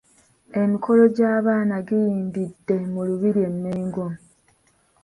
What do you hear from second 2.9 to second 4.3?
mu lubiri e Mengo.